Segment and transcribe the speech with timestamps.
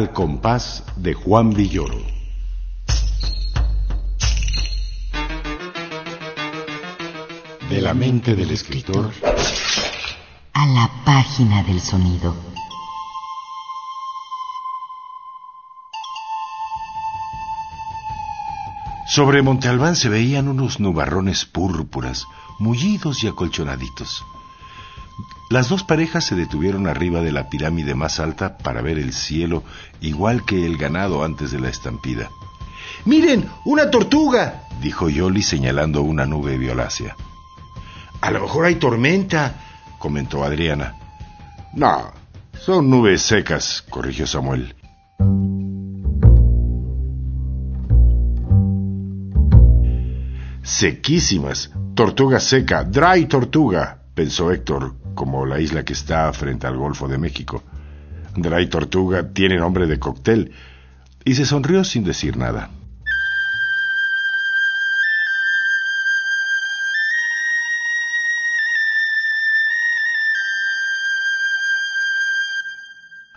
[0.00, 1.98] Al compás de Juan Villoro.
[7.68, 9.12] De la mente del escritor
[10.54, 12.34] A la página del sonido.
[19.06, 22.26] Sobre Monte Albán se veían unos nubarrones púrpuras,
[22.58, 24.24] mullidos y acolchonaditos.
[25.50, 29.64] Las dos parejas se detuvieron arriba de la pirámide más alta para ver el cielo,
[30.00, 32.30] igual que el ganado antes de la estampida.
[33.04, 33.50] ¡Miren!
[33.64, 34.62] ¡Una tortuga!
[34.80, 37.16] dijo Yoli señalando una nube violácea.
[38.20, 39.56] A lo mejor hay tormenta,
[39.98, 40.94] comentó Adriana.
[41.74, 42.12] No,
[42.52, 44.76] son nubes secas, corrigió Samuel.
[50.62, 51.72] Sequísimas.
[51.96, 52.84] Tortuga seca.
[52.84, 57.62] Dry tortuga, pensó Héctor, como la isla que está frente al Golfo de México.
[58.36, 60.52] Dry tortuga tiene nombre de cóctel.
[61.24, 62.70] Y se sonrió sin decir nada.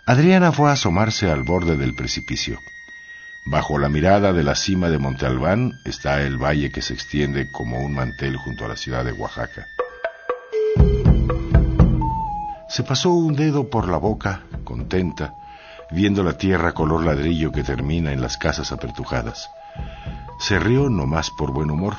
[0.06, 2.58] Adriana fue a asomarse al borde del precipicio.
[3.46, 7.50] Bajo la mirada de la cima de Monte Albán está el valle que se extiende
[7.50, 9.66] como un mantel junto a la ciudad de Oaxaca.
[12.74, 15.36] Se pasó un dedo por la boca, contenta,
[15.92, 19.48] viendo la tierra color ladrillo que termina en las casas apertujadas.
[20.40, 21.94] Se rió no más por buen humor,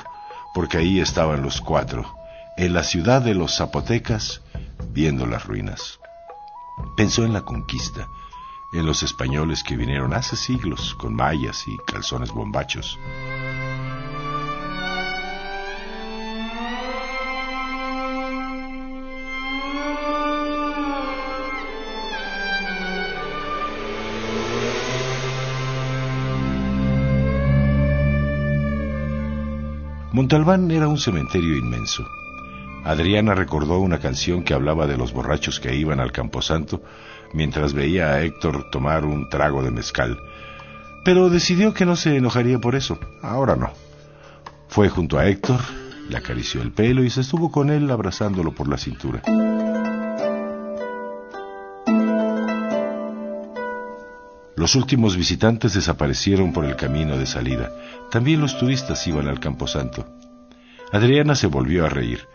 [0.52, 2.14] porque ahí estaban los cuatro,
[2.58, 4.42] en la ciudad de los zapotecas,
[4.90, 5.98] viendo las ruinas.
[6.94, 8.06] Pensó en la conquista,
[8.74, 12.98] en los españoles que vinieron hace siglos con mallas y calzones bombachos.
[30.16, 32.08] Montalbán era un cementerio inmenso.
[32.84, 36.80] Adriana recordó una canción que hablaba de los borrachos que iban al camposanto
[37.34, 40.18] mientras veía a Héctor tomar un trago de mezcal,
[41.04, 43.72] pero decidió que no se enojaría por eso, ahora no.
[44.68, 45.60] Fue junto a Héctor,
[46.08, 49.20] le acarició el pelo y se estuvo con él abrazándolo por la cintura.
[54.56, 57.70] Los últimos visitantes desaparecieron por el camino de salida.
[58.10, 60.06] También los turistas iban al camposanto.
[60.92, 62.26] Adriana se volvió a reír.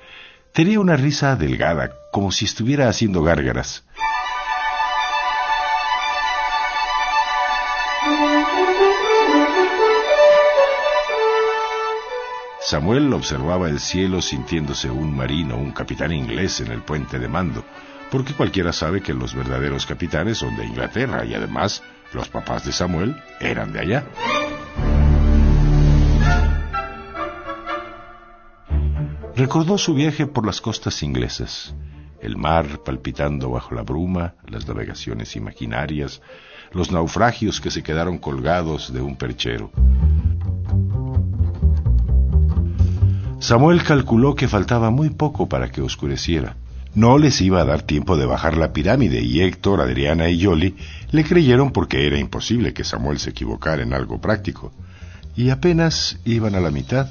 [0.53, 3.85] Tenía una risa delgada, como si estuviera haciendo gárgaras.
[12.61, 17.65] Samuel observaba el cielo sintiéndose un marino, un capitán inglés en el puente de mando,
[18.11, 21.81] porque cualquiera sabe que los verdaderos capitanes son de Inglaterra y además
[22.13, 24.05] los papás de Samuel eran de allá.
[29.35, 31.73] Recordó su viaje por las costas inglesas,
[32.19, 36.21] el mar palpitando bajo la bruma, las navegaciones imaginarias,
[36.71, 39.71] los naufragios que se quedaron colgados de un perchero.
[43.39, 46.55] Samuel calculó que faltaba muy poco para que oscureciera.
[46.93, 50.75] No les iba a dar tiempo de bajar la pirámide y Héctor, Adriana y Yoli
[51.11, 54.73] le creyeron porque era imposible que Samuel se equivocara en algo práctico.
[55.37, 57.09] Y apenas iban a la mitad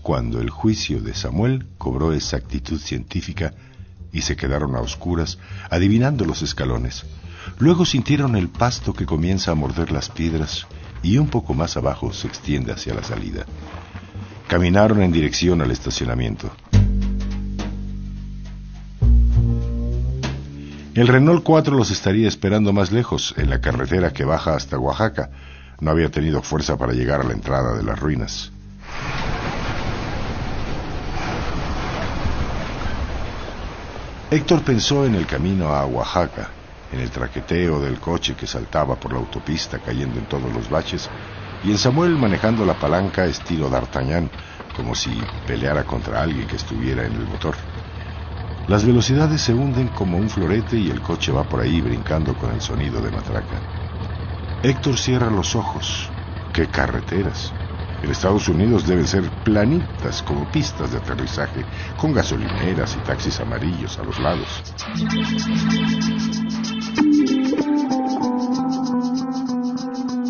[0.00, 3.52] cuando el juicio de Samuel cobró exactitud científica
[4.12, 7.04] y se quedaron a oscuras adivinando los escalones.
[7.58, 10.66] Luego sintieron el pasto que comienza a morder las piedras
[11.02, 13.44] y un poco más abajo se extiende hacia la salida.
[14.48, 16.50] Caminaron en dirección al estacionamiento.
[20.98, 25.30] El Renault 4 los estaría esperando más lejos, en la carretera que baja hasta Oaxaca.
[25.78, 28.50] No había tenido fuerza para llegar a la entrada de las ruinas.
[34.32, 36.48] Héctor pensó en el camino a Oaxaca,
[36.92, 41.08] en el traqueteo del coche que saltaba por la autopista cayendo en todos los baches
[41.62, 44.28] y en Samuel manejando la palanca estilo d'Artagnan,
[44.74, 45.16] como si
[45.46, 47.54] peleara contra alguien que estuviera en el motor.
[48.68, 52.52] Las velocidades se hunden como un florete y el coche va por ahí brincando con
[52.52, 53.62] el sonido de matraca.
[54.62, 56.10] Héctor cierra los ojos.
[56.52, 57.54] ¡Qué carreteras!
[58.02, 61.64] En Estados Unidos deben ser planitas como pistas de aterrizaje,
[61.96, 64.62] con gasolineras y taxis amarillos a los lados.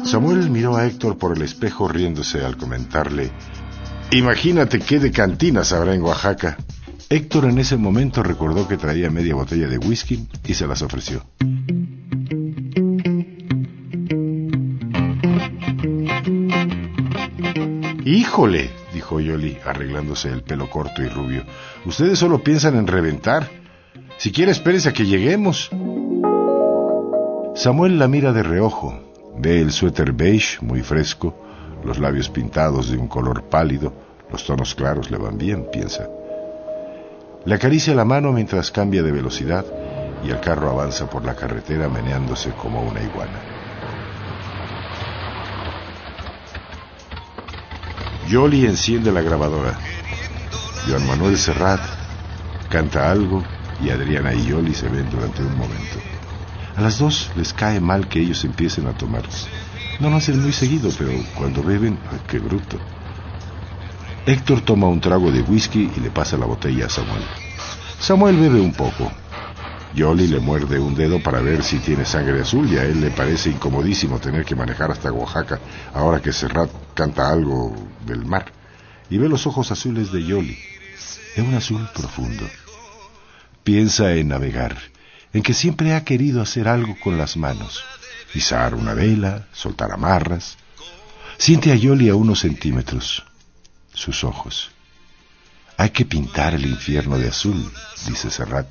[0.05, 3.33] Samuel miró a Héctor por el espejo riéndose al comentarle,
[4.11, 6.57] Imagínate qué de cantinas habrá en Oaxaca.
[7.11, 11.25] Héctor en ese momento recordó que traía media botella de whisky y se las ofreció.
[18.05, 21.45] Híjole, dijo Yoli, arreglándose el pelo corto y rubio.
[21.87, 23.49] Ustedes solo piensan en reventar.
[24.19, 25.71] Si quiere, espérese a que lleguemos.
[27.55, 29.03] Samuel la mira de reojo.
[29.39, 31.35] Ve el suéter beige, muy fresco,
[31.85, 33.95] los labios pintados de un color pálido,
[34.31, 36.09] los tonos claros le van bien, piensa.
[37.49, 39.65] Le acaricia la mano mientras cambia de velocidad
[40.23, 43.41] y el carro avanza por la carretera meneándose como una iguana.
[48.29, 49.79] Yoli enciende la grabadora.
[50.87, 51.81] Joan Manuel Serrat
[52.69, 53.43] canta algo
[53.83, 55.99] y Adriana y Yoli se ven durante un momento.
[56.77, 59.23] A las dos les cae mal que ellos empiecen a tomar.
[60.01, 61.99] No lo hacen muy seguido, pero cuando beben,
[62.29, 62.79] qué bruto.
[64.29, 67.25] Héctor toma un trago de whisky y le pasa la botella a Samuel.
[67.99, 69.11] Samuel bebe un poco,
[69.95, 73.11] Yoli le muerde un dedo para ver si tiene sangre azul y a él le
[73.11, 75.59] parece incomodísimo tener que manejar hasta Oaxaca
[75.95, 78.53] ahora que Serrat canta algo del mar
[79.09, 80.59] y ve los ojos azules de Yoli,
[81.35, 82.47] de un azul profundo.
[83.65, 84.77] Piensa en navegar,
[85.33, 87.83] en que siempre ha querido hacer algo con las manos,
[88.35, 90.59] izar una vela, soltar amarras.
[91.39, 93.25] Siente a Yoli a unos centímetros,
[93.99, 94.71] sus ojos.
[95.77, 97.71] Hay que pintar el infierno de azul,
[98.07, 98.69] dice Serrat.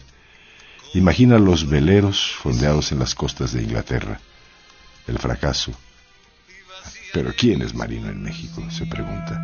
[0.93, 4.19] Imagina los veleros fondeados en las costas de Inglaterra.
[5.05, 5.71] El fracaso.
[7.13, 8.63] Pero ¿quién es marino en México?
[8.71, 9.43] se pregunta.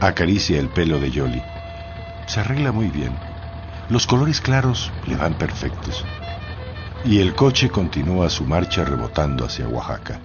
[0.00, 1.42] Acaricia el pelo de Yoli.
[2.26, 3.14] Se arregla muy bien.
[3.88, 6.04] Los colores claros le van perfectos.
[7.06, 10.20] Y el coche continúa su marcha rebotando hacia Oaxaca.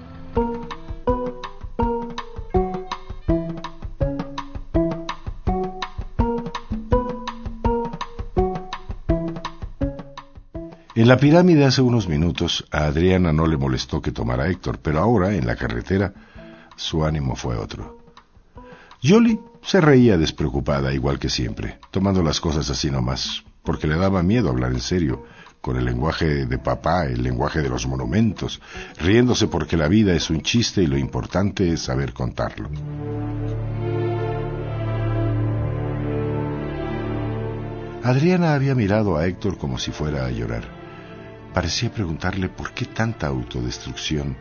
[10.96, 14.80] En la pirámide hace unos minutos a Adriana no le molestó que tomara a Héctor,
[14.82, 16.14] pero ahora, en la carretera,
[16.78, 18.00] su ánimo fue otro.
[19.02, 24.24] Yoli se reía despreocupada, igual que siempre, tomando las cosas así nomás, porque le daba
[24.24, 25.26] miedo hablar en serio,
[25.62, 28.62] con el lenguaje de papá, el lenguaje de los monumentos,
[28.98, 32.70] riéndose porque la vida es un chiste y lo importante es saber contarlo.
[38.04, 40.64] Adriana había mirado a Héctor como si fuera a llorar.
[41.54, 44.38] Parecía preguntarle por qué tanta autodestrucción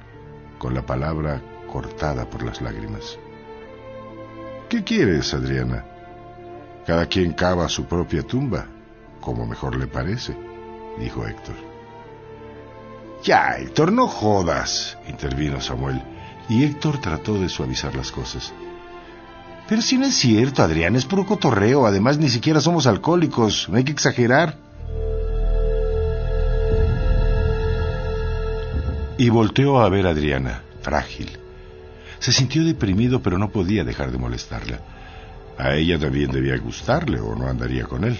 [0.59, 3.19] con la palabra cortada por las lágrimas.
[4.69, 5.85] ¿Qué quieres, Adriana?
[6.87, 8.67] Cada quien cava su propia tumba,
[9.21, 10.48] como mejor le parece,
[10.99, 11.55] dijo Héctor.
[13.23, 16.01] Ya, Héctor, no jodas, intervino Samuel,
[16.49, 18.53] y Héctor trató de suavizar las cosas.
[19.69, 23.77] Pero si no es cierto, Adrián, es puro cotorreo, además ni siquiera somos alcohólicos, no
[23.77, 24.57] hay que exagerar.
[29.19, 31.39] Y volteó a ver a Adriana, frágil.
[32.19, 34.81] Se sintió deprimido, pero no podía dejar de molestarla.
[35.59, 38.17] A ella también debía gustarle o no andaría con él.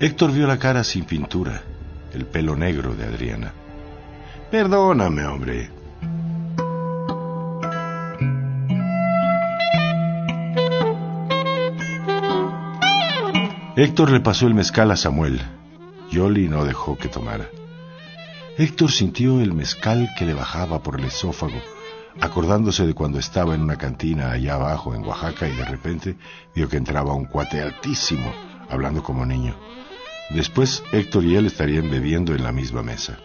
[0.00, 1.62] Héctor vio la cara sin pintura,
[2.12, 3.52] el pelo negro de Adriana.
[4.50, 5.70] Perdóname, hombre.
[13.76, 15.40] Héctor le pasó el mezcal a Samuel.
[16.10, 17.48] Yoli no dejó que tomara.
[18.58, 21.58] Héctor sintió el mezcal que le bajaba por el esófago,
[22.20, 26.16] acordándose de cuando estaba en una cantina allá abajo en Oaxaca y de repente
[26.54, 28.30] vio que entraba un cuate altísimo,
[28.68, 29.54] hablando como niño.
[30.30, 33.18] Después Héctor y él estarían bebiendo en la misma mesa.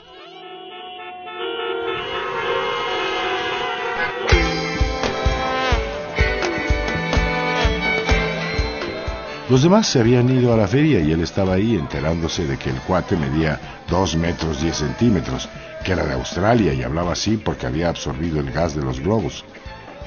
[9.47, 12.71] Los demás se habían ido a la feria y él estaba ahí enterándose de que
[12.71, 15.47] el cuate medía dos metros diez centímetros,
[15.83, 19.45] que era de Australia y hablaba así porque había absorbido el gas de los globos,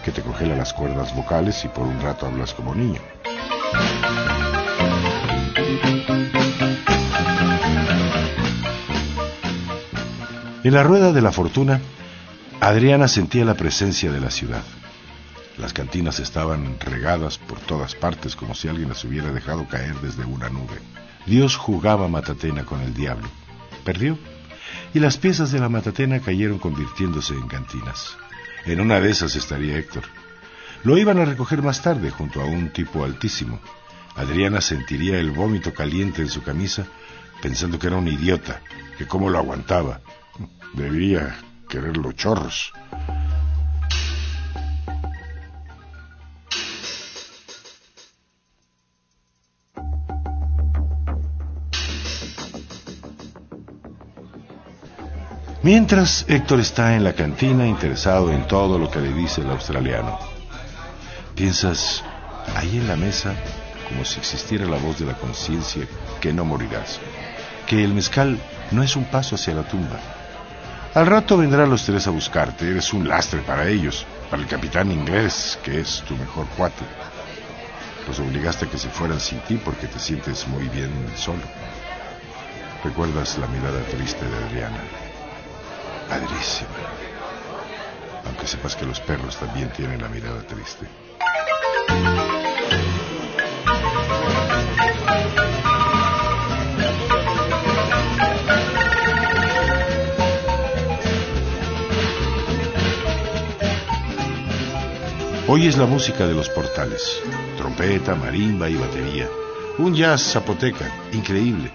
[0.05, 3.01] que te congela las cuerdas vocales y por un rato hablas como niño.
[10.65, 11.81] En la rueda de la fortuna,
[12.61, 14.65] Adriana sentía la presencia de la ciudad.
[15.57, 20.25] Las cantinas estaban regadas por todas partes como si alguien las hubiera dejado caer desde
[20.25, 20.81] una nube.
[21.27, 23.29] Dios jugaba matatena con el diablo.
[23.85, 24.19] Perdió.
[24.95, 28.17] Y las piezas de la matatena cayeron convirtiéndose en cantinas.
[28.65, 30.03] En una de esas estaría Héctor.
[30.83, 33.61] Lo iban a recoger más tarde junto a un tipo altísimo.
[34.17, 36.85] Adriana sentiría el vómito caliente en su camisa,
[37.41, 38.61] pensando que era un idiota,
[38.97, 40.01] que cómo lo aguantaba.
[40.75, 41.37] Debería
[41.69, 42.73] quererlo chorros.
[55.63, 60.19] Mientras, Héctor está en la cantina interesado en todo lo que le dice el australiano.
[61.35, 62.03] Piensas,
[62.55, 63.35] ahí en la mesa,
[63.89, 65.87] como si existiera la voz de la conciencia
[66.21, 67.01] que no morirás,
[67.67, 68.39] que el mezcal
[68.71, 69.99] no es un paso hacia la tumba,
[70.99, 74.91] al rato vendrán los tres a buscarte, eres un lastre para ellos, para el capitán
[74.91, 76.85] inglés, que es tu mejor cuate.
[78.09, 81.45] Los obligaste a que se fueran sin ti porque te sientes muy bien solo.
[82.83, 84.83] Recuerdas la mirada triste de Adriana.
[86.09, 86.71] Padrísima.
[88.27, 90.89] Aunque sepas que los perros también tienen la mirada triste.
[105.51, 107.23] Hoy es la música de los portales.
[107.57, 109.31] Trompeta, marimba y batería.
[109.79, 111.71] Un jazz zapoteca, increíble.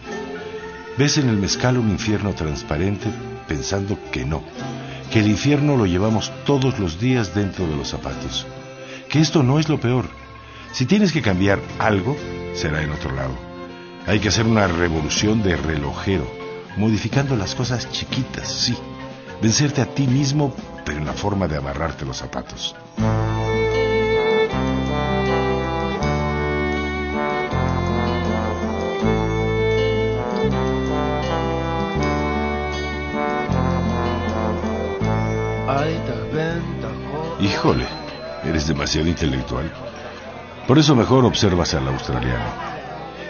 [0.96, 3.08] Ves en el mezcal un infierno transparente
[3.48, 4.44] pensando que no,
[5.12, 8.46] que el infierno lo llevamos todos los días dentro de los zapatos,
[9.10, 10.06] que esto no es lo peor.
[10.72, 12.16] Si tienes que cambiar algo,
[12.54, 13.34] será en otro lado.
[14.06, 16.32] Hay que hacer una revolución de relojero,
[16.78, 18.78] modificando las cosas chiquitas, sí.
[19.42, 22.76] Vencerte a ti mismo, pero en la forma de amarrarte los zapatos.
[37.64, 37.86] Híjole,
[38.44, 39.72] eres demasiado intelectual.
[40.68, 42.44] Por eso mejor observas al australiano.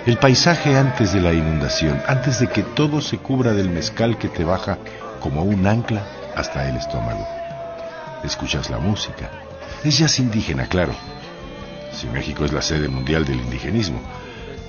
[0.08, 4.30] El paisaje antes de la inundación, antes de que todo se cubra del mezcal que
[4.30, 4.80] te baja
[5.20, 6.02] como un ancla
[6.36, 7.28] hasta el estómago.
[8.24, 9.30] Escuchas la música.
[9.84, 10.94] Es jazz indígena, claro.
[11.92, 14.02] Si México es la sede mundial del indigenismo.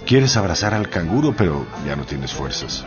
[0.05, 2.85] Quieres abrazar al canguro, pero ya no tienes fuerzas.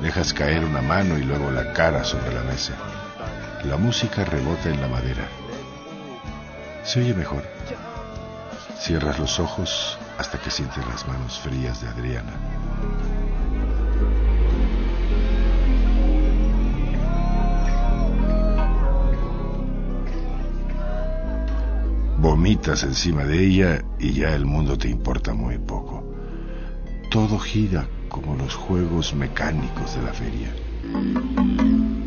[0.00, 2.74] Dejas caer una mano y luego la cara sobre la mesa.
[3.64, 5.28] La música rebota en la madera.
[6.84, 7.42] Se oye mejor.
[8.78, 12.32] Cierras los ojos hasta que sientes las manos frías de Adriana.
[22.18, 26.04] Vomitas encima de ella y ya el mundo te importa muy poco.
[27.10, 31.99] Todo gira como los juegos mecánicos de la feria.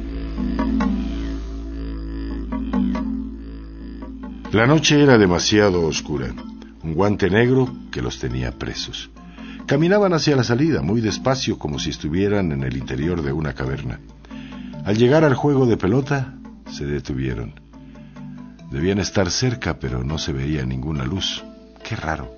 [4.54, 6.28] La noche era demasiado oscura.
[6.84, 9.10] Un guante negro que los tenía presos.
[9.66, 14.00] Caminaban hacia la salida, muy despacio, como si estuvieran en el interior de una caverna.
[14.86, 16.36] Al llegar al juego de pelota,
[16.72, 17.60] se detuvieron.
[18.70, 21.44] Debían estar cerca, pero no se veía ninguna luz.
[21.84, 22.38] Qué raro.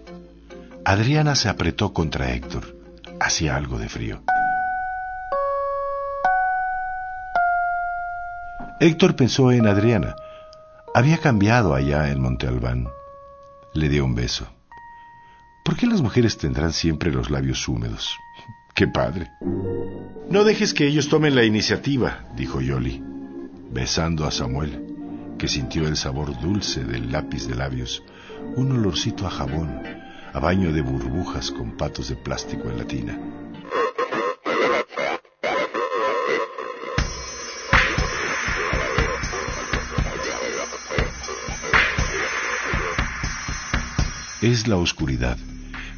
[0.86, 2.78] Adriana se apretó contra Héctor.
[3.20, 4.24] Hacía algo de frío.
[8.80, 10.16] Héctor pensó en Adriana.
[10.96, 12.88] Había cambiado allá en Monte Albán.
[13.74, 14.48] Le dio un beso.
[15.66, 18.18] ¿Por qué las mujeres tendrán siempre los labios húmedos?
[18.74, 19.30] ¡Qué padre!
[20.30, 23.04] No dejes que ellos tomen la iniciativa, dijo Yoli,
[23.74, 28.02] besando a Samuel, que sintió el sabor dulce del lápiz de labios,
[28.56, 29.82] un olorcito a jabón,
[30.32, 32.88] a baño de burbujas con patos de plástico en la
[44.52, 45.38] es la oscuridad,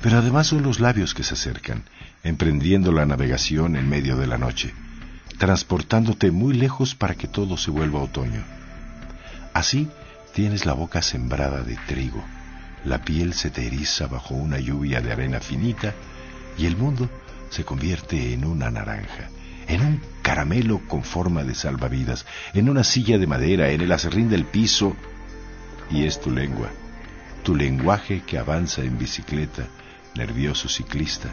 [0.01, 1.83] pero además son los labios que se acercan,
[2.23, 4.73] emprendiendo la navegación en medio de la noche,
[5.37, 8.41] transportándote muy lejos para que todo se vuelva otoño.
[9.53, 9.89] Así
[10.33, 12.23] tienes la boca sembrada de trigo,
[12.85, 15.93] la piel se te eriza bajo una lluvia de arena finita
[16.57, 17.09] y el mundo
[17.49, 19.29] se convierte en una naranja,
[19.67, 24.29] en un caramelo con forma de salvavidas, en una silla de madera, en el acerrín
[24.29, 24.95] del piso,
[25.91, 26.69] y es tu lengua
[27.47, 29.67] tu lenguaje que avanza en bicicleta,
[30.15, 31.29] nervioso ciclista,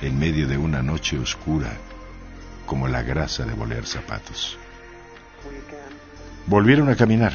[0.00, 1.72] en medio de una noche oscura,
[2.64, 4.56] como la grasa de bolear zapatos.
[6.46, 7.32] Volvieron a caminar.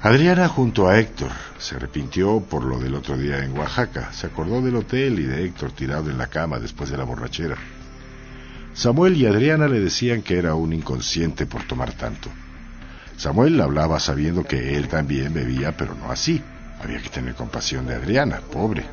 [0.00, 4.60] Adriana junto a Héctor se arrepintió por lo del otro día en Oaxaca, se acordó
[4.60, 7.54] del hotel y de Héctor tirado en la cama después de la borrachera.
[8.74, 12.30] Samuel y Adriana le decían que era un inconsciente por tomar tanto.
[13.16, 16.42] Samuel hablaba sabiendo que él también bebía, pero no así.
[16.82, 18.84] Había que tener compasión de Adriana, pobre.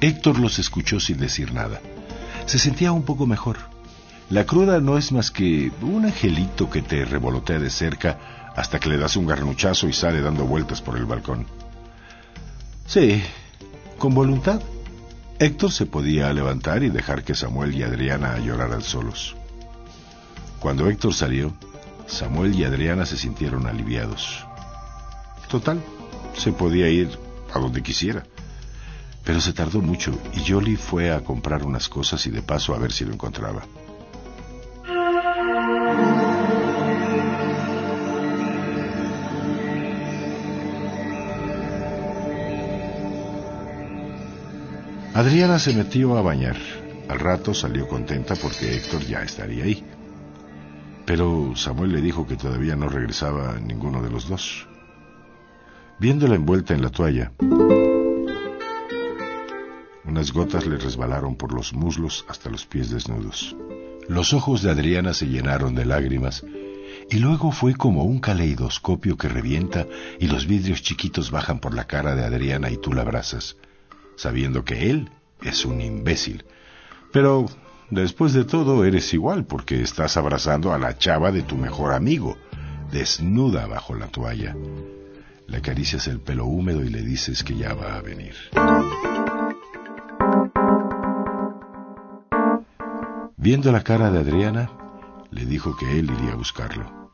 [0.00, 1.80] Héctor los escuchó sin decir nada.
[2.46, 3.58] Se sentía un poco mejor.
[4.30, 8.88] La cruda no es más que un angelito que te revolotea de cerca hasta que
[8.88, 11.46] le das un garnuchazo y sale dando vueltas por el balcón.
[12.86, 13.22] Sí,
[13.98, 14.60] con voluntad.
[15.38, 19.36] Héctor se podía levantar y dejar que Samuel y Adriana lloraran solos.
[20.60, 21.52] Cuando Héctor salió,
[22.06, 24.44] Samuel y Adriana se sintieron aliviados.
[25.48, 25.82] Total,
[26.36, 27.08] se podía ir
[27.54, 28.24] a donde quisiera.
[29.24, 32.78] Pero se tardó mucho y Jolly fue a comprar unas cosas y de paso a
[32.78, 33.62] ver si lo encontraba.
[45.14, 46.56] Adriana se metió a bañar.
[47.08, 49.84] Al rato salió contenta porque Héctor ya estaría ahí.
[51.10, 54.68] Pero Samuel le dijo que todavía no regresaba ninguno de los dos.
[55.98, 57.32] Viéndola envuelta en la toalla,
[60.04, 63.56] unas gotas le resbalaron por los muslos hasta los pies desnudos.
[64.06, 66.44] Los ojos de Adriana se llenaron de lágrimas
[67.10, 69.88] y luego fue como un caleidoscopio que revienta
[70.20, 73.56] y los vidrios chiquitos bajan por la cara de Adriana y tú la abrazas,
[74.14, 75.10] sabiendo que él
[75.42, 76.44] es un imbécil.
[77.10, 77.46] Pero
[77.90, 82.36] después de todo eres igual porque estás abrazando a la chava de tu mejor amigo,
[82.90, 84.56] desnuda bajo la toalla.
[85.46, 88.34] Le acaricias el pelo húmedo y le dices que ya va a venir.
[93.36, 94.70] Viendo la cara de Adriana,
[95.30, 97.10] le dijo que él iría a buscarlo.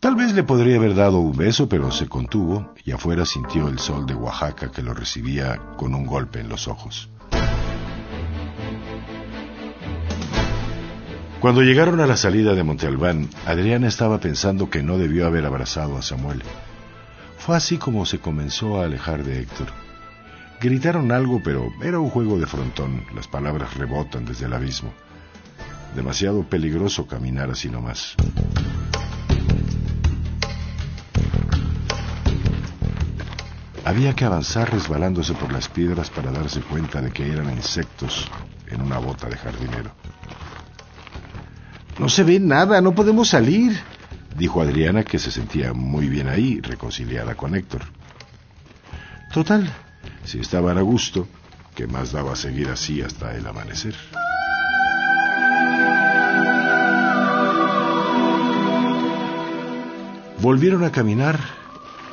[0.00, 3.78] Tal vez le podría haber dado un beso, pero se contuvo y afuera sintió el
[3.78, 7.10] sol de Oaxaca que lo recibía con un golpe en los ojos.
[11.40, 15.44] Cuando llegaron a la salida de Monte Albán, Adriana estaba pensando que no debió haber
[15.44, 16.42] abrazado a Samuel.
[17.38, 19.68] Fue así como se comenzó a alejar de Héctor.
[20.60, 23.04] Gritaron algo, pero era un juego de frontón.
[23.14, 24.92] Las palabras rebotan desde el abismo.
[25.94, 28.16] Demasiado peligroso caminar así nomás.
[33.84, 38.26] Había que avanzar resbalándose por las piedras para darse cuenta de que eran insectos
[38.68, 39.92] en una bota de jardinero.
[41.98, 43.78] No se ve nada, no podemos salir,
[44.36, 47.82] dijo Adriana que se sentía muy bien ahí, reconciliada con Héctor.
[49.32, 49.72] Total,
[50.24, 51.26] si estaban a gusto,
[51.74, 53.94] ¿qué más daba seguir así hasta el amanecer?
[60.40, 61.40] Volvieron a caminar.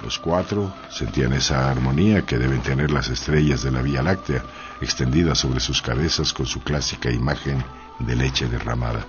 [0.01, 4.43] Los cuatro sentían esa armonía que deben tener las estrellas de la Vía Láctea,
[4.81, 7.63] extendidas sobre sus cabezas con su clásica imagen
[7.99, 9.05] de leche derramada.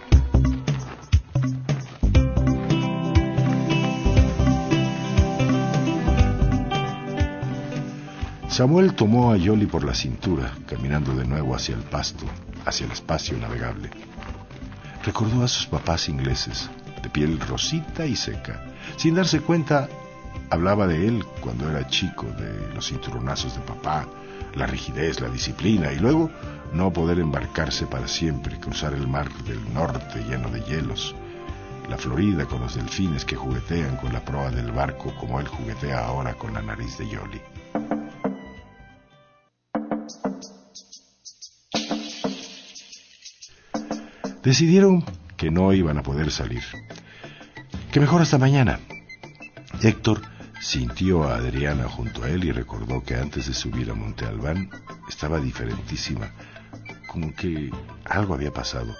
[8.55, 12.25] Samuel tomó a Yoli por la cintura, caminando de nuevo hacia el pasto,
[12.65, 13.91] hacia el espacio navegable.
[15.05, 16.71] Recordó a sus papás ingleses,
[17.03, 18.63] de piel rosita y seca.
[18.97, 19.89] Sin darse cuenta,
[20.51, 24.07] hablaba de él cuando era chico, de los cinturonazos de papá,
[24.55, 26.31] la rigidez, la disciplina, y luego
[26.73, 31.17] no poder embarcarse para siempre, cruzar el mar del norte lleno de hielos,
[31.91, 36.07] la Florida con los delfines que juguetean con la proa del barco como él juguetea
[36.07, 37.41] ahora con la nariz de Yoli.
[44.45, 45.03] Decidieron
[45.39, 46.63] que no iban a poder salir.
[47.91, 48.79] Que mejor hasta mañana.
[49.83, 50.21] Héctor
[50.61, 54.71] sintió a Adriana junto a él y recordó que antes de subir a Monte Albán
[55.09, 56.31] estaba diferentísima,
[57.07, 57.71] como que
[58.05, 58.95] algo había pasado.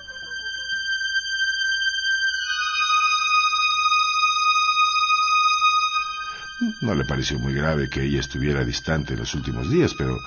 [6.81, 10.19] No le pareció muy grave que ella estuviera distante en los últimos días, pero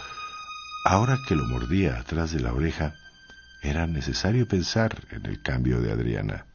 [0.85, 2.93] ahora que lo mordía atrás de la oreja,
[3.61, 6.45] era necesario pensar en el cambio de Adriana.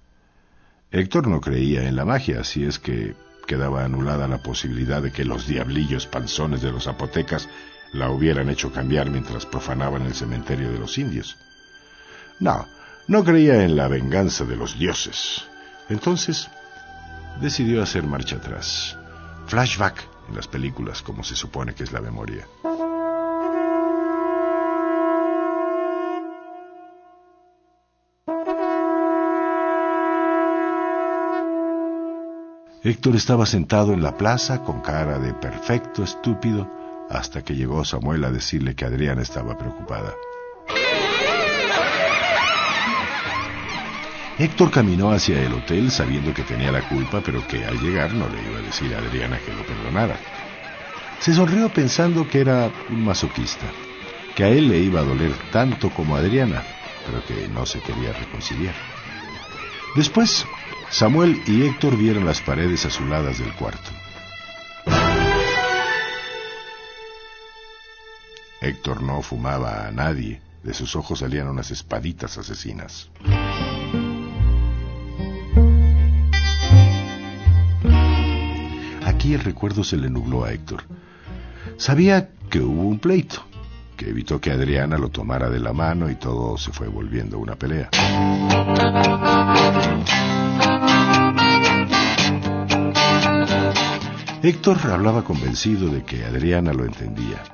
[0.90, 3.14] Héctor no creía en la magia, así es que
[3.46, 7.48] quedaba anulada la posibilidad de que los diablillos panzones de los zapotecas
[7.92, 11.36] la hubieran hecho cambiar mientras profanaban el cementerio de los indios.
[12.40, 12.66] No,
[13.08, 15.44] no creía en la venganza de los dioses.
[15.88, 16.48] Entonces,
[17.40, 18.96] decidió hacer marcha atrás.
[19.46, 22.46] Flashback en las películas, como se supone que es la memoria.
[32.84, 36.68] Héctor estaba sentado en la plaza con cara de perfecto estúpido
[37.08, 40.14] hasta que llegó Samuel a decirle que Adriana estaba preocupada.
[44.36, 48.28] Héctor caminó hacia el hotel sabiendo que tenía la culpa, pero que al llegar no
[48.28, 50.16] le iba a decir a Adriana que lo perdonara.
[51.20, 53.66] Se sonrió pensando que era un masoquista,
[54.34, 56.64] que a él le iba a doler tanto como a Adriana,
[57.06, 58.74] pero que no se quería reconciliar.
[59.94, 60.46] Después
[60.92, 63.90] Samuel y Héctor vieron las paredes azuladas del cuarto.
[68.60, 73.08] Héctor no fumaba a nadie, de sus ojos salían unas espaditas asesinas.
[79.06, 80.84] Aquí el recuerdo se le nubló a Héctor.
[81.78, 83.42] Sabía que hubo un pleito,
[83.96, 87.56] que evitó que Adriana lo tomara de la mano y todo se fue volviendo una
[87.56, 87.88] pelea.
[94.44, 97.44] Héctor hablaba convencido de que Adriana lo entendía.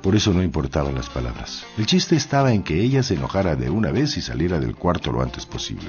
[0.00, 1.64] Por eso no importaban las palabras.
[1.76, 5.10] El chiste estaba en que ella se enojara de una vez y saliera del cuarto
[5.10, 5.88] lo antes posible.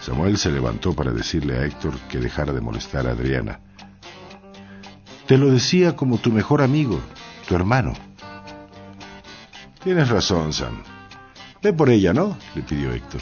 [0.00, 3.60] Samuel se levantó para decirle a Héctor que dejara de molestar a Adriana.
[5.26, 6.98] Te lo decía como tu mejor amigo,
[7.46, 7.92] tu hermano.
[9.84, 10.82] Tienes razón, Sam.
[11.62, 12.38] Ve por ella, ¿no?
[12.54, 13.20] le pidió Héctor.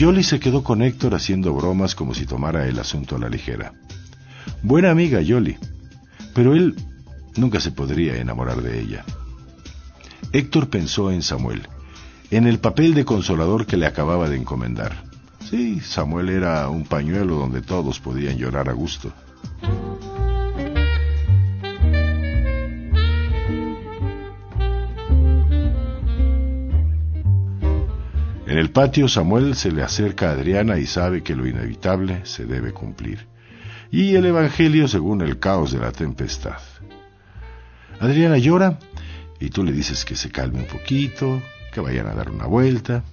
[0.00, 3.74] Yoli se quedó con Héctor haciendo bromas como si tomara el asunto a la ligera.
[4.62, 5.58] Buena amiga, Yoli.
[6.34, 6.74] Pero él
[7.36, 9.04] nunca se podría enamorar de ella.
[10.32, 11.68] Héctor pensó en Samuel,
[12.30, 15.04] en el papel de consolador que le acababa de encomendar.
[15.50, 19.12] Sí, Samuel era un pañuelo donde todos podían llorar a gusto.
[28.50, 32.46] En el patio Samuel se le acerca a Adriana y sabe que lo inevitable se
[32.46, 33.28] debe cumplir.
[33.92, 36.58] Y el Evangelio según el caos de la tempestad.
[38.00, 38.76] Adriana llora
[39.38, 41.40] y tú le dices que se calme un poquito,
[41.72, 43.04] que vayan a dar una vuelta.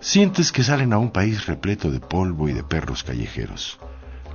[0.00, 3.78] Sientes que salen a un país repleto de polvo y de perros callejeros.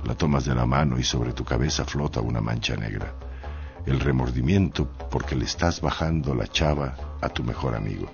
[0.04, 3.12] La tomas de la mano y sobre tu cabeza flota una mancha negra
[3.88, 8.10] el remordimiento porque le estás bajando la chava a tu mejor amigo.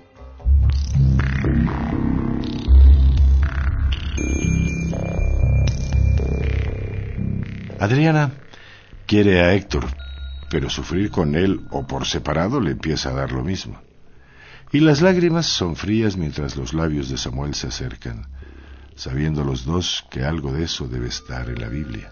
[7.79, 8.31] Adriana
[9.05, 9.85] quiere a Héctor,
[10.49, 13.79] pero sufrir con él o por separado le empieza a dar lo mismo.
[14.71, 18.27] Y las lágrimas son frías mientras los labios de Samuel se acercan,
[18.95, 22.11] sabiendo los dos que algo de eso debe estar en la Biblia.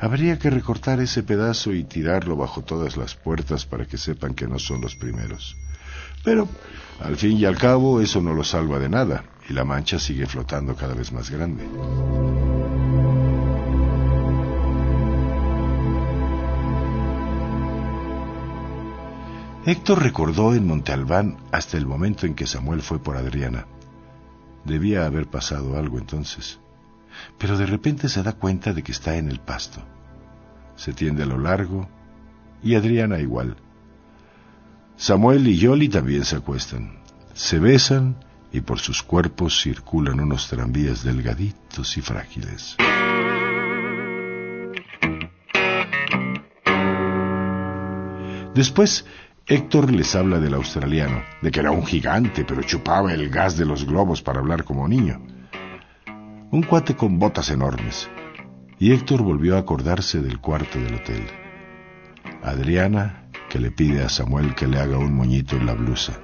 [0.00, 4.46] Habría que recortar ese pedazo y tirarlo bajo todas las puertas para que sepan que
[4.46, 5.56] no son los primeros.
[6.22, 6.48] Pero,
[7.00, 10.26] al fin y al cabo, eso no lo salva de nada, y la mancha sigue
[10.26, 11.66] flotando cada vez más grande.
[19.66, 23.66] Héctor recordó en Monte Albán hasta el momento en que Samuel fue por Adriana.
[24.64, 26.60] Debía haber pasado algo entonces
[27.38, 29.82] pero de repente se da cuenta de que está en el pasto.
[30.76, 31.88] Se tiende a lo largo
[32.62, 33.56] y Adriana igual.
[34.96, 36.98] Samuel y Yoli también se acuestan.
[37.34, 38.16] Se besan
[38.52, 42.76] y por sus cuerpos circulan unos tranvías delgaditos y frágiles.
[48.54, 49.04] Después,
[49.46, 53.64] Héctor les habla del australiano, de que era un gigante, pero chupaba el gas de
[53.64, 55.20] los globos para hablar como niño
[56.50, 58.08] un cuate con botas enormes,
[58.78, 61.26] y Héctor volvió a acordarse del cuarto del hotel.
[62.42, 66.18] Adriana, que le pide a Samuel que le haga un moñito en la blusa.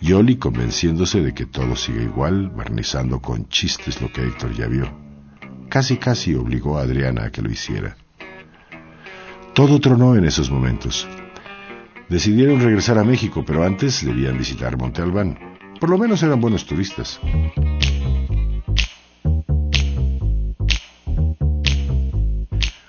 [0.00, 4.86] Yoli convenciéndose de que todo sigue igual, barnizando con chistes lo que Héctor ya vio.
[5.68, 7.96] Casi casi obligó a Adriana a que lo hiciera.
[9.54, 11.08] Todo tronó en esos momentos.
[12.08, 15.38] Decidieron regresar a México, pero antes debían visitar Monte Albán.
[15.80, 17.20] Por lo menos eran buenos turistas.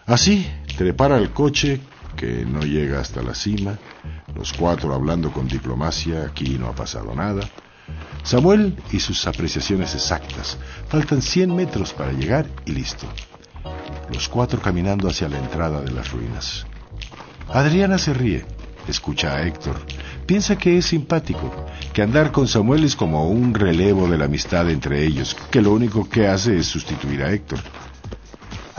[0.10, 1.80] Así, trepara el coche,
[2.18, 3.78] que no llega hasta la cima,
[4.36, 7.48] los cuatro hablando con diplomacia, aquí no ha pasado nada.
[8.24, 10.58] Samuel y sus apreciaciones exactas.
[10.88, 13.06] Faltan 100 metros para llegar y listo.
[14.12, 16.66] Los cuatro caminando hacia la entrada de las ruinas.
[17.48, 18.46] Adriana se ríe,
[18.88, 19.76] escucha a Héctor,
[20.26, 24.72] piensa que es simpático, que andar con Samuel es como un relevo de la amistad
[24.72, 27.60] entre ellos, que lo único que hace es sustituir a Héctor.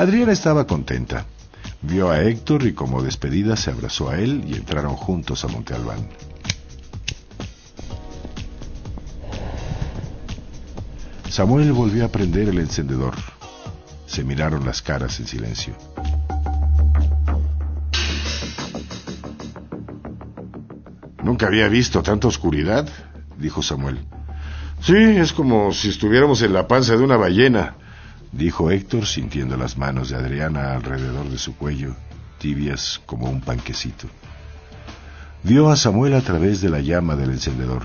[0.00, 1.26] Adriana estaba contenta.
[1.82, 5.74] Vio a Héctor y como despedida se abrazó a él y entraron juntos a Monte
[5.74, 6.08] Albán.
[11.28, 13.12] Samuel volvió a prender el encendedor.
[14.06, 15.74] Se miraron las caras en silencio.
[21.22, 22.88] Nunca había visto tanta oscuridad,
[23.36, 24.06] dijo Samuel.
[24.80, 27.76] Sí, es como si estuviéramos en la panza de una ballena
[28.32, 31.94] dijo Héctor sintiendo las manos de Adriana alrededor de su cuello,
[32.38, 34.08] tibias como un panquecito.
[35.42, 37.82] Vio a Samuel a través de la llama del encendedor.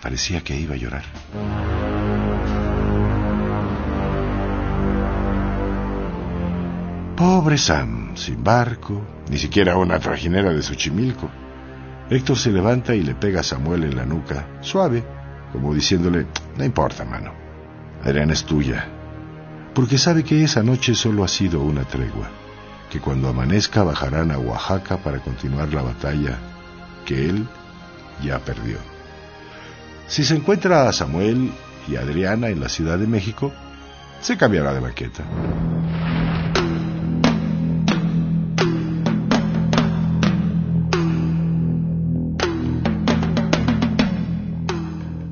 [0.00, 1.04] Parecía que iba a llorar.
[7.16, 11.30] Pobre Sam, sin barco, ni siquiera una trajinera de Xochimilco.
[12.10, 15.02] Héctor se levanta y le pega a Samuel en la nuca, suave,
[15.50, 17.32] como diciéndole, no importa, mano.
[18.04, 18.95] Adriana es tuya.
[19.76, 22.30] Porque sabe que esa noche solo ha sido una tregua,
[22.88, 26.38] que cuando amanezca bajarán a Oaxaca para continuar la batalla
[27.04, 27.46] que él
[28.24, 28.78] ya perdió.
[30.08, 31.52] Si se encuentra a Samuel
[31.86, 33.52] y Adriana en la Ciudad de México,
[34.22, 35.24] se cambiará de banqueta.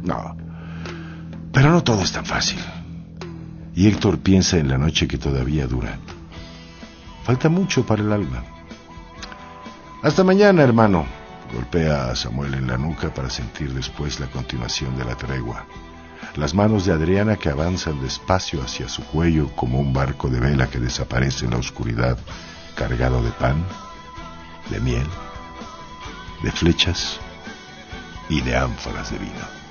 [0.02, 0.36] No,
[1.50, 2.58] pero no todo es tan fácil.
[3.74, 5.98] Y Héctor piensa en la noche que todavía dura.
[7.24, 8.44] Falta mucho para el alma.
[10.02, 11.06] Hasta mañana, hermano.
[11.52, 15.66] Golpea a Samuel en la nuca para sentir después la continuación de la tregua.
[16.36, 20.66] Las manos de Adriana que avanzan despacio hacia su cuello como un barco de vela
[20.66, 22.18] que desaparece en la oscuridad,
[22.74, 23.64] cargado de pan,
[24.70, 25.06] de miel,
[26.42, 27.20] de flechas
[28.28, 29.63] y de ánforas de vino.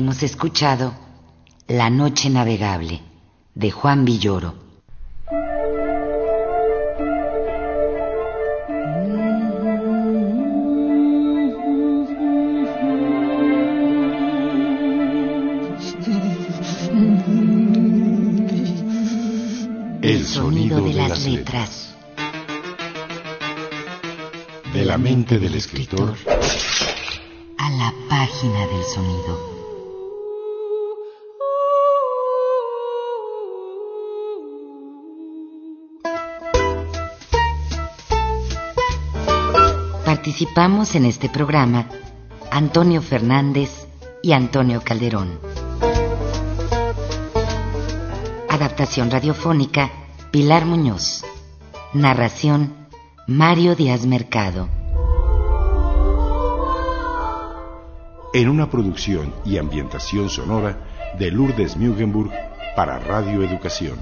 [0.00, 0.94] Hemos escuchado
[1.68, 3.02] La Noche Navegable
[3.54, 4.54] de Juan Villoro.
[20.00, 21.94] El sonido de las letras.
[24.72, 26.16] De la mente del escritor
[27.58, 29.59] a la página del sonido.
[40.20, 41.86] Participamos en este programa
[42.50, 43.88] Antonio Fernández
[44.22, 45.40] y Antonio Calderón.
[48.46, 49.90] Adaptación radiofónica
[50.30, 51.24] Pilar Muñoz.
[51.94, 52.86] Narración
[53.26, 54.68] Mario Díaz Mercado.
[58.34, 62.30] En una producción y ambientación sonora de Lourdes Mugenburg
[62.76, 63.98] para Radio Educación.